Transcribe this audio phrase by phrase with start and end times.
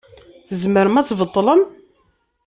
[0.47, 1.61] Tzemrem ad tbeṭlem?